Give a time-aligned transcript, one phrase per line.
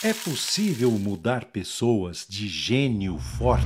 [0.00, 3.64] É possível mudar pessoas de gênio forte?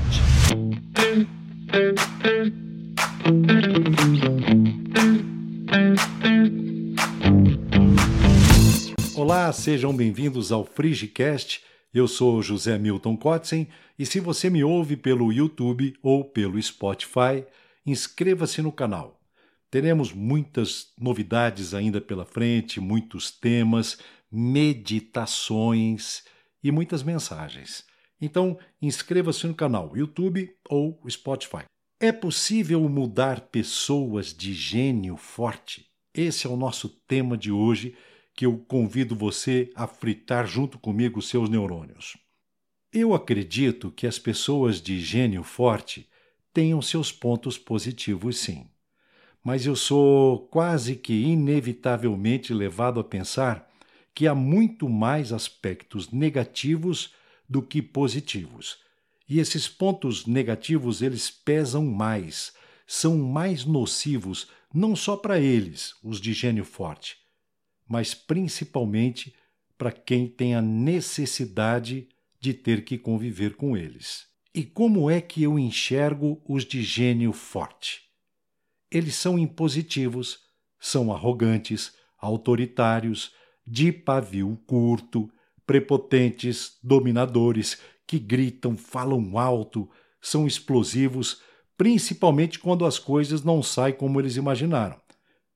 [9.14, 11.60] Olá, sejam bem-vindos ao FrigiCast.
[11.92, 13.68] Eu sou José Milton Kotzen
[13.98, 17.44] e se você me ouve pelo YouTube ou pelo Spotify,
[17.84, 19.20] inscreva-se no canal.
[19.70, 23.98] Teremos muitas novidades ainda pela frente, muitos temas,
[24.32, 26.24] meditações
[26.62, 27.84] e muitas mensagens.
[28.20, 31.64] Então, inscreva-se no canal YouTube ou Spotify.
[32.00, 35.86] É possível mudar pessoas de gênio forte?
[36.14, 37.96] Esse é o nosso tema de hoje,
[38.34, 42.16] que eu convido você a fritar junto comigo seus neurônios.
[42.92, 46.08] Eu acredito que as pessoas de gênio forte
[46.52, 48.66] tenham seus pontos positivos, sim
[49.44, 53.68] mas eu sou quase que inevitavelmente levado a pensar
[54.14, 57.14] que há muito mais aspectos negativos
[57.48, 58.78] do que positivos.
[59.28, 62.52] E esses pontos negativos eles pesam mais,
[62.86, 67.16] são mais nocivos não só para eles, os de gênio forte,
[67.88, 69.34] mas principalmente
[69.76, 72.08] para quem tem a necessidade
[72.40, 74.26] de ter que conviver com eles.
[74.54, 78.12] E como é que eu enxergo os de gênio forte?
[78.92, 80.40] eles são impositivos,
[80.78, 83.32] são arrogantes, autoritários,
[83.66, 85.30] de pavio curto,
[85.66, 89.88] prepotentes, dominadores, que gritam, falam alto,
[90.20, 91.40] são explosivos,
[91.76, 95.00] principalmente quando as coisas não saem como eles imaginaram.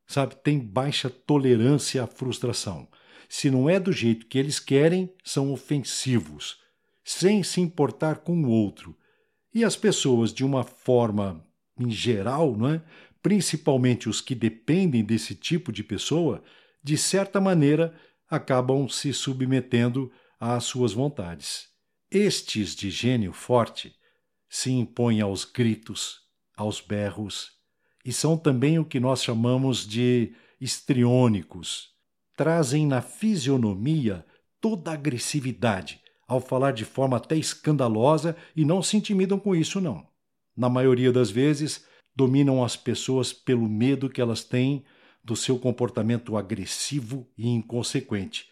[0.07, 2.89] Sabe, tem baixa tolerância à frustração.
[3.29, 6.59] Se não é do jeito que eles querem, são ofensivos,
[7.05, 8.97] sem se importar com o outro.
[9.53, 11.45] E as pessoas, de uma forma
[11.79, 12.83] em geral, não é?
[13.23, 16.45] principalmente os que dependem desse tipo de pessoa,
[16.87, 17.92] de certa maneira
[18.31, 21.67] acabam se submetendo às suas vontades.
[22.09, 23.93] Estes de gênio forte
[24.48, 26.21] se impõem aos gritos,
[26.56, 27.50] aos berros,
[28.05, 31.88] e são também o que nós chamamos de histriônicos.
[32.37, 34.25] Trazem na fisionomia
[34.61, 39.81] toda a agressividade, ao falar de forma até escandalosa e não se intimidam com isso,
[39.81, 40.06] não.
[40.56, 41.84] Na maioria das vezes,
[42.15, 44.84] dominam as pessoas pelo medo que elas têm
[45.26, 48.48] do seu comportamento agressivo e inconsequente.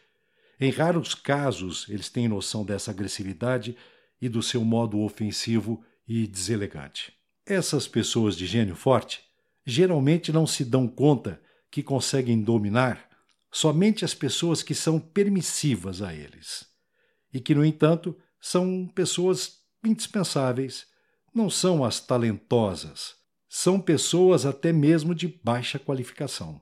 [0.58, 3.76] Em raros casos, eles têm noção dessa agressividade
[4.20, 7.12] e do seu modo ofensivo e deselegante.
[7.46, 9.20] Essas pessoas de gênio forte
[9.64, 11.40] geralmente não se dão conta
[11.70, 13.08] que conseguem dominar
[13.52, 16.66] somente as pessoas que são permissivas a eles
[17.32, 20.86] e que, no entanto, são pessoas indispensáveis,
[21.32, 23.14] não são as talentosas,
[23.56, 26.60] são pessoas até mesmo de baixa qualificação.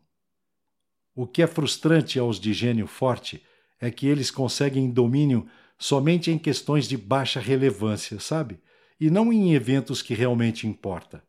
[1.14, 3.42] O que é frustrante aos de gênio forte
[3.80, 5.48] é que eles conseguem domínio
[5.78, 8.60] somente em questões de baixa relevância, sabe?
[9.00, 11.24] E não em eventos que realmente importa.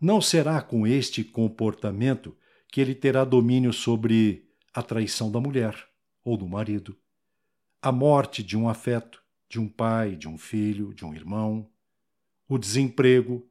[0.00, 2.36] Não será com este comportamento
[2.68, 5.74] que ele terá domínio sobre a traição da mulher
[6.22, 6.96] ou do marido,
[7.82, 11.68] a morte de um afeto, de um pai, de um filho, de um irmão,
[12.48, 13.44] o desemprego,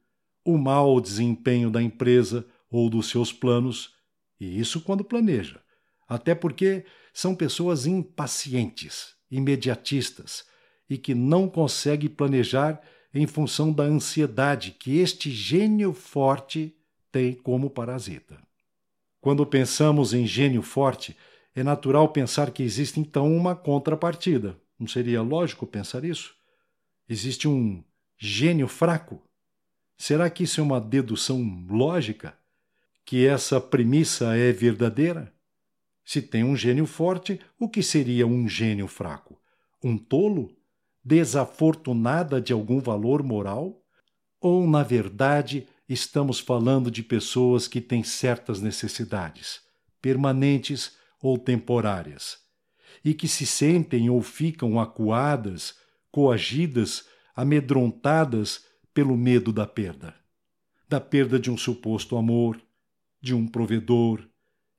[0.47, 3.93] o mau desempenho da empresa ou dos seus planos,
[4.39, 5.61] e isso quando planeja.
[6.07, 10.45] Até porque são pessoas impacientes, imediatistas
[10.89, 12.81] e que não conseguem planejar
[13.13, 16.73] em função da ansiedade que este gênio forte
[17.11, 18.39] tem como parasita.
[19.19, 21.17] Quando pensamos em gênio forte,
[21.53, 24.57] é natural pensar que existe então uma contrapartida.
[24.79, 26.33] Não seria lógico pensar isso?
[27.09, 27.83] Existe um
[28.17, 29.26] gênio fraco?
[29.97, 32.37] Será que isso é uma dedução lógica?
[33.03, 35.33] Que essa premissa é verdadeira?
[36.05, 39.39] Se tem um gênio forte, o que seria um gênio fraco?
[39.83, 40.55] Um tolo?
[41.03, 43.81] Desafortunada de algum valor moral?
[44.39, 49.61] Ou, na verdade, estamos falando de pessoas que têm certas necessidades,
[50.01, 52.38] permanentes ou temporárias,
[53.03, 55.75] e que se sentem ou ficam acuadas,
[56.11, 57.05] coagidas,
[57.35, 58.66] amedrontadas
[58.97, 60.15] pelo medo da perda.
[60.89, 62.59] Da perda de um suposto amor,
[63.21, 64.27] de um provedor,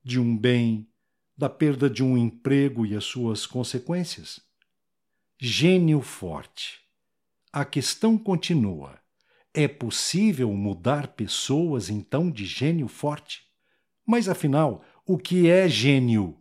[0.02, 0.88] de um bem,
[1.36, 4.40] da perda de um emprego e as suas consequências.
[5.40, 6.80] Gênio forte.
[7.52, 8.98] A questão continua.
[9.54, 13.44] É possível mudar pessoas então de gênio forte?
[14.04, 16.36] Mas afinal, o que é gênio?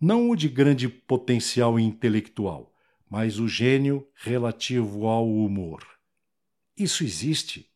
[0.00, 2.72] Não o de grande potencial intelectual,
[3.10, 5.95] mas o gênio relativo ao humor.
[6.76, 7.70] Isso existe.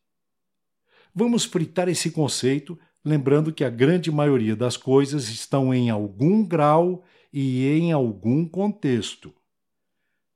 [1.13, 7.03] Vamos fritar esse conceito, lembrando que a grande maioria das coisas estão em algum grau
[7.33, 9.33] e em algum contexto.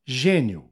[0.07, 0.69] gênio,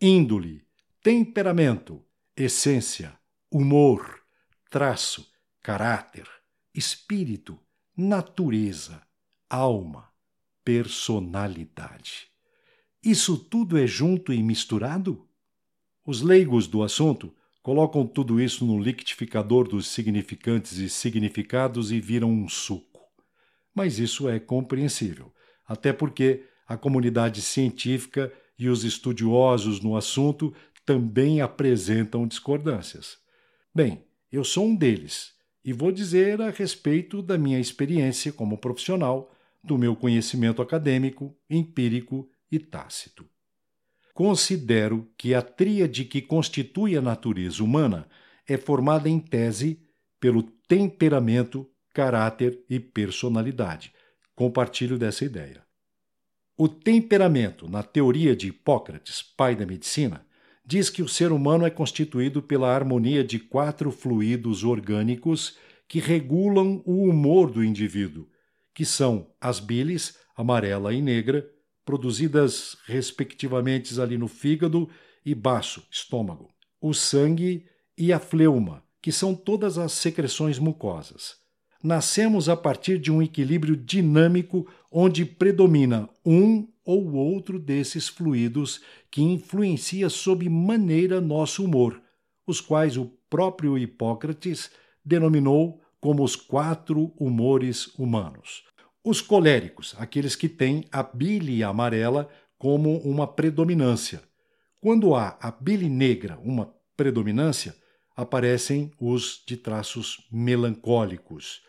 [0.00, 0.64] índole,
[1.02, 2.04] temperamento,
[2.36, 3.18] essência,
[3.50, 4.22] humor,
[4.70, 5.28] traço,
[5.60, 6.28] caráter,
[6.72, 7.58] espírito,
[7.96, 9.02] natureza,
[9.48, 10.08] alma,
[10.64, 12.30] personalidade.
[13.02, 15.28] Isso tudo é junto e misturado?
[16.06, 22.30] Os leigos do assunto colocam tudo isso no liquidificador dos significantes e significados e viram
[22.30, 23.00] um suco.
[23.74, 25.32] Mas isso é compreensível,
[25.66, 30.54] até porque a comunidade científica e os estudiosos no assunto
[30.86, 33.18] também apresentam discordâncias.
[33.74, 39.30] Bem, eu sou um deles e vou dizer a respeito da minha experiência como profissional,
[39.62, 43.28] do meu conhecimento acadêmico, empírico e tácito.
[44.14, 48.08] Considero que a tríade que constitui a natureza humana
[48.46, 49.80] é formada em tese
[50.18, 53.92] pelo temperamento, caráter e personalidade.
[54.34, 55.64] Compartilho dessa ideia.
[56.56, 60.26] O temperamento, na teoria de Hipócrates, pai da medicina,
[60.64, 65.56] diz que o ser humano é constituído pela harmonia de quatro fluidos orgânicos
[65.88, 68.28] que regulam o humor do indivíduo,
[68.74, 71.50] que são as bilis, amarela e negra,
[71.84, 74.88] produzidas respectivamente ali no fígado
[75.24, 76.50] e baço, estômago,
[76.80, 77.66] o sangue
[77.96, 81.36] e a fleuma, que são todas as secreções mucosas.
[81.82, 88.80] Nascemos a partir de um equilíbrio dinâmico onde predomina um ou outro desses fluidos
[89.10, 92.02] que influencia sob maneira nosso humor,
[92.46, 94.70] os quais o próprio Hipócrates
[95.04, 98.64] denominou como os quatro humores humanos.
[99.02, 104.22] Os coléricos, aqueles que têm a bile amarela como uma predominância.
[104.78, 107.74] Quando há a bile negra, uma predominância,
[108.14, 111.62] aparecem os de traços melancólicos.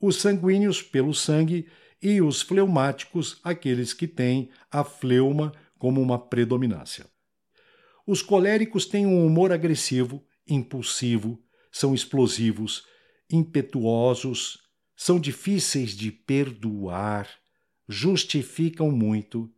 [0.00, 1.66] Os sanguíneos pelo sangue
[2.00, 7.06] e os fleumáticos, aqueles que têm a fleuma como uma predominância.
[8.06, 11.42] Os coléricos têm um humor agressivo, impulsivo,
[11.72, 12.84] são explosivos,
[13.28, 14.65] impetuosos,
[14.96, 17.28] são difíceis de perdoar,
[17.86, 19.50] justificam muito.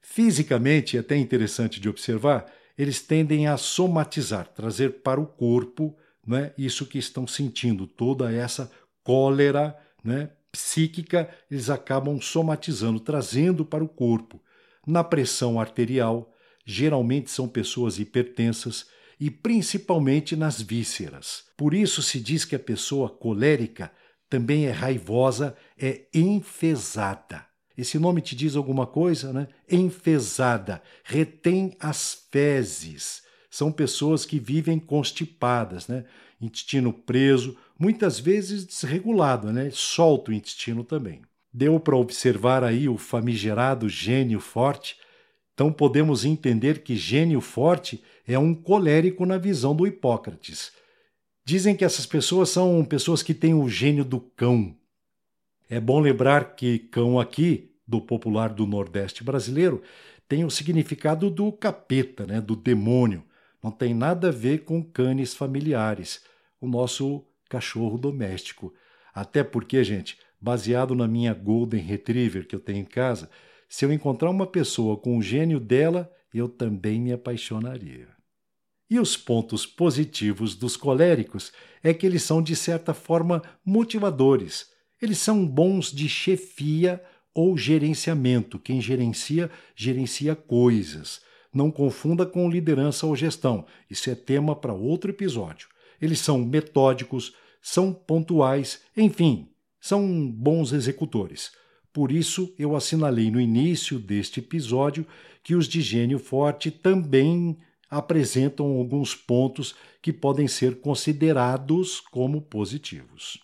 [0.00, 5.94] Fisicamente, é até interessante de observar, eles tendem a somatizar, trazer para o corpo
[6.26, 8.70] né, isso que estão sentindo, toda essa
[9.04, 14.42] cólera né, psíquica, eles acabam somatizando, trazendo para o corpo.
[14.86, 16.32] Na pressão arterial,
[16.64, 18.86] geralmente são pessoas hipertensas
[19.18, 21.44] e principalmente nas vísceras.
[21.56, 23.92] Por isso se diz que a pessoa colérica
[24.30, 27.44] também é raivosa, é enfesada.
[27.76, 29.48] Esse nome te diz alguma coisa, né?
[29.70, 33.22] Enfesada, retém as fezes.
[33.50, 36.04] São pessoas que vivem constipadas, né?
[36.40, 39.70] Intestino preso, muitas vezes desregulado, né?
[39.72, 41.20] Solta o intestino também.
[41.52, 44.96] Deu para observar aí o famigerado gênio forte
[45.60, 50.72] então podemos entender que gênio forte é um colérico na visão do Hipócrates.
[51.50, 54.72] Dizem que essas pessoas são pessoas que têm o gênio do cão.
[55.68, 59.82] É bom lembrar que cão aqui, do popular do Nordeste brasileiro,
[60.28, 63.24] tem o significado do capeta, né, do demônio.
[63.60, 66.22] Não tem nada a ver com canes familiares,
[66.60, 68.72] o nosso cachorro doméstico.
[69.12, 73.28] Até porque, gente, baseado na minha Golden Retriever que eu tenho em casa,
[73.68, 78.19] se eu encontrar uma pessoa com o gênio dela, eu também me apaixonaria.
[78.90, 84.68] E os pontos positivos dos coléricos é que eles são, de certa forma, motivadores.
[85.00, 87.00] Eles são bons de chefia
[87.32, 88.58] ou gerenciamento.
[88.58, 91.20] Quem gerencia, gerencia coisas.
[91.54, 93.64] Não confunda com liderança ou gestão.
[93.88, 95.68] Isso é tema para outro episódio.
[96.02, 97.32] Eles são metódicos,
[97.62, 99.48] são pontuais, enfim,
[99.80, 101.52] são bons executores.
[101.92, 105.06] Por isso, eu assinalei no início deste episódio
[105.44, 107.56] que os de gênio forte também
[107.90, 113.38] apresentam alguns pontos que podem ser considerados como positivos.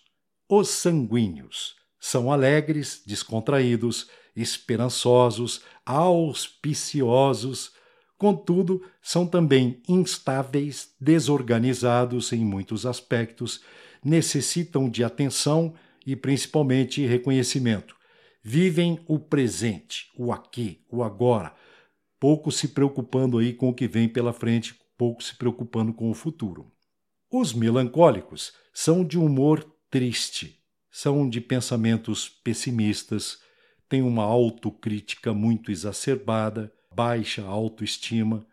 [0.47, 7.73] Os sanguíneos são alegres, descontraídos, esperançosos, auspiciosos,
[8.17, 13.61] contudo, são também instáveis, desorganizados em muitos aspectos,
[14.03, 15.73] necessitam de atenção
[16.05, 17.97] e principalmente reconhecimento
[18.49, 21.53] vivem o presente, o aqui, o agora,
[22.19, 26.13] pouco se preocupando aí com o que vem pela frente, pouco se preocupando com o
[26.13, 26.71] futuro.
[27.31, 33.39] Os melancólicos são de humor triste, são de pensamentos pessimistas,
[33.87, 38.45] têm uma autocrítica muito exacerbada, baixa autoestima,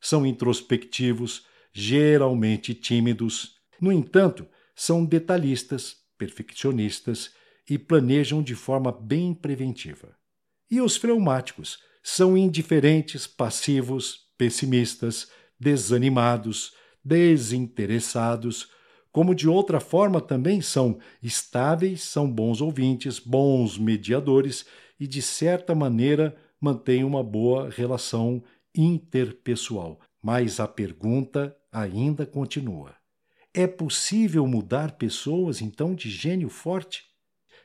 [0.00, 3.56] são introspectivos, geralmente tímidos.
[3.80, 7.32] No entanto, são detalhistas, perfeccionistas
[7.68, 10.16] e planejam de forma bem preventiva.
[10.70, 15.28] E os fleumáticos são indiferentes, passivos, pessimistas,
[15.58, 16.72] desanimados,
[17.04, 18.68] desinteressados,
[19.10, 24.66] como de outra forma também são estáveis, são bons ouvintes, bons mediadores
[25.00, 28.42] e, de certa maneira, mantêm uma boa relação
[28.74, 30.00] interpessoal.
[30.22, 32.94] Mas a pergunta ainda continua:
[33.54, 37.04] é possível mudar pessoas, então, de gênio forte?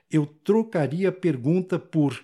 [0.09, 2.23] Eu trocaria a pergunta por: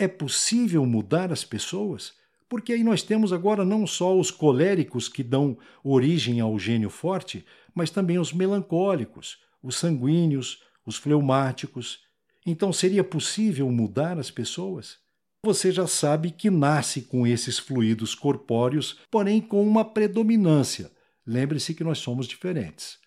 [0.00, 2.14] é possível mudar as pessoas?
[2.48, 7.44] Porque aí nós temos agora não só os coléricos que dão origem ao gênio forte,
[7.74, 12.00] mas também os melancólicos, os sanguíneos, os fleumáticos.
[12.46, 14.96] Então seria possível mudar as pessoas?
[15.44, 20.90] Você já sabe que nasce com esses fluidos corpóreos, porém com uma predominância.
[21.26, 22.98] Lembre-se que nós somos diferentes.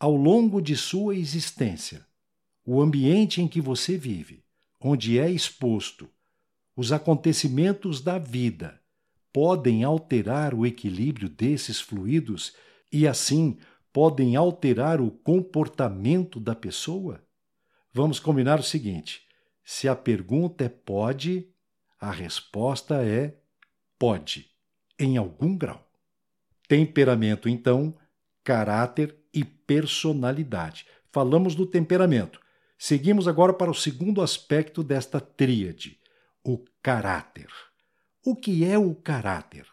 [0.00, 2.04] Ao longo de sua existência,
[2.66, 4.42] o ambiente em que você vive,
[4.80, 6.10] onde é exposto,
[6.76, 8.80] os acontecimentos da vida
[9.32, 12.54] podem alterar o equilíbrio desses fluidos
[12.92, 13.58] e, assim,
[13.92, 17.22] podem alterar o comportamento da pessoa?
[17.92, 19.22] Vamos combinar o seguinte:
[19.64, 21.48] se a pergunta é pode,
[22.00, 23.36] a resposta é
[23.98, 24.50] pode,
[24.98, 25.84] em algum grau.
[26.66, 27.96] Temperamento, então,
[28.42, 30.86] caráter e personalidade.
[31.12, 32.40] Falamos do temperamento.
[32.76, 36.00] Seguimos agora para o segundo aspecto desta tríade
[36.44, 37.48] o caráter.
[38.24, 39.66] O que é o caráter?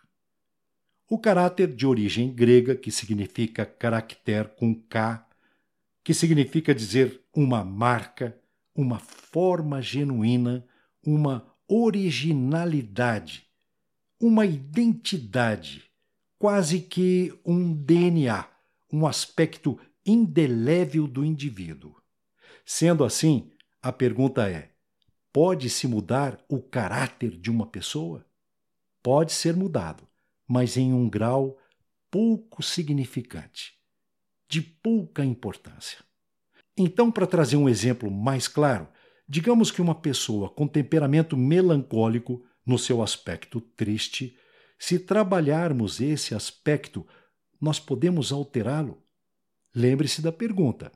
[1.10, 5.28] O caráter de origem grega, que significa caracter com K,
[6.04, 8.40] que significa dizer uma marca,
[8.74, 10.66] uma forma genuína,
[11.06, 13.46] uma originalidade,
[14.20, 15.84] uma identidade,
[16.40, 18.48] quase que um DNA,
[18.92, 21.96] um aspecto indelével do indivíduo.
[22.66, 23.52] Sendo assim,
[23.82, 24.72] a pergunta é:
[25.34, 28.26] Pode-se mudar o caráter de uma pessoa?
[29.02, 30.08] Pode ser mudado,
[30.48, 31.58] mas em um grau
[32.10, 33.74] pouco significante,
[34.50, 36.00] de pouca importância.
[36.78, 38.88] Então, para trazer um exemplo mais claro,
[39.28, 44.38] digamos que uma pessoa com temperamento melancólico, no seu aspecto triste,
[44.78, 47.08] se trabalharmos esse aspecto,
[47.60, 49.02] nós podemos alterá-lo?
[49.74, 50.92] Lembre-se da pergunta.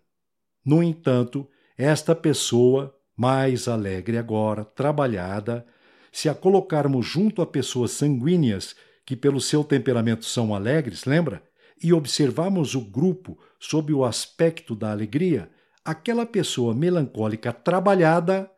[0.64, 5.66] No entanto, esta pessoa mais alegre agora, trabalhada,
[6.12, 11.44] se a colocarmos junto a pessoas sanguíneas que, pelo seu temperamento, são alegres, lembra?
[11.82, 15.50] E observarmos o grupo sob o aspecto da alegria,
[15.84, 18.50] aquela pessoa melancólica trabalhada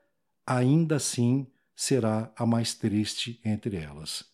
[0.46, 4.26] ainda assim será a mais triste entre elas.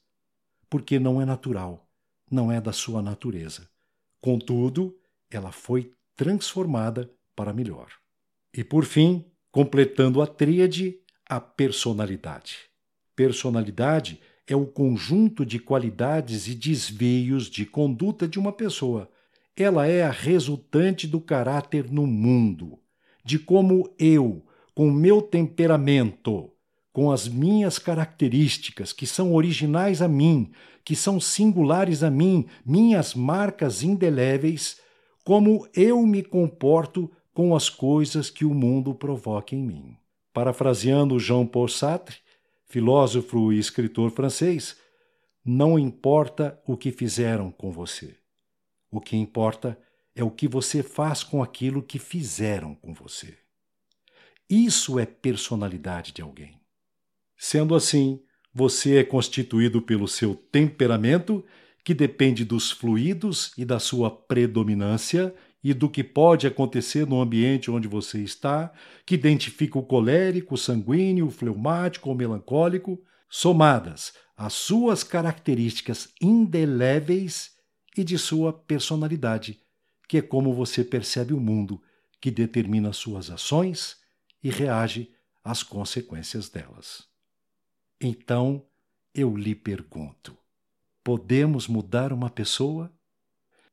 [0.70, 1.90] Porque não é natural,
[2.30, 3.68] não é da sua natureza.
[4.22, 4.98] Contudo,
[5.30, 7.88] ela foi transformada para melhor.
[8.54, 10.98] E por fim, completando a tríade,
[11.30, 12.58] a personalidade.
[13.16, 19.08] Personalidade é o conjunto de qualidades e desvios de conduta de uma pessoa.
[19.56, 22.80] Ela é a resultante do caráter no mundo,
[23.24, 24.44] de como eu,
[24.74, 26.52] com meu temperamento,
[26.92, 30.52] com as minhas características que são originais a mim,
[30.84, 34.80] que são singulares a mim, minhas marcas indeléveis,
[35.24, 39.98] como eu me comporto com as coisas que o mundo provoca em mim.
[40.34, 42.18] Parafraseando Jean-Paul Sartre,
[42.68, 44.78] filósofo e escritor francês,
[45.44, 48.16] não importa o que fizeram com você.
[48.92, 49.78] O que importa
[50.16, 53.38] é o que você faz com aquilo que fizeram com você.
[54.50, 56.60] Isso é personalidade de alguém.
[57.36, 58.22] Sendo assim,
[58.54, 61.44] você é constituído pelo seu temperamento,
[61.84, 67.72] que depende dos fluidos e da sua predominância, e do que pode acontecer no ambiente
[67.72, 68.74] onde você está,
[69.06, 77.56] que identifica o colérico, o sanguíneo, o fleumático ou melancólico, somadas às suas características indeléveis
[77.96, 79.62] e de sua personalidade,
[80.08, 81.82] que é como você percebe o mundo,
[82.20, 83.98] que determina suas ações
[84.44, 87.08] e reage às consequências delas.
[88.02, 88.66] Então,
[89.14, 90.38] eu lhe pergunto:
[91.04, 92.92] podemos mudar uma pessoa?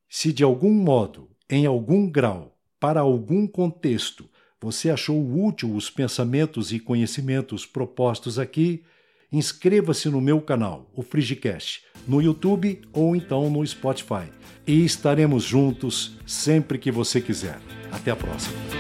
[0.08, 4.24] Se de algum modo em algum grau, para algum contexto,
[4.60, 8.84] você achou útil os pensamentos e conhecimentos propostos aqui,
[9.32, 14.30] inscreva-se no meu canal, o Frigicast, no YouTube ou então no Spotify.
[14.66, 17.58] E estaremos juntos sempre que você quiser.
[17.90, 18.79] Até a próxima.